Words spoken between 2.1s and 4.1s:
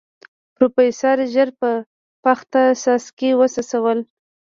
پخته څاڅکي وڅڅول.